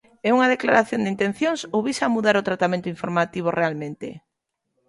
É 0.27 0.29
unha 0.37 0.51
declaración 0.55 1.01
de 1.01 1.11
intencións 1.15 1.59
ou 1.73 1.79
visa 1.87 2.13
mudar 2.15 2.35
o 2.37 2.47
tratamento 2.49 2.91
informativo 2.95 3.49
realmente? 3.59 4.07